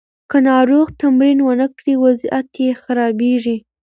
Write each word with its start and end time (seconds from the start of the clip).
که 0.29 0.37
ناروغ 0.49 0.87
تمرین 1.01 1.39
ونه 1.43 1.67
کړي، 1.77 1.93
وضعیت 2.05 2.49
یې 2.63 2.69
خرابیږي. 2.81 3.57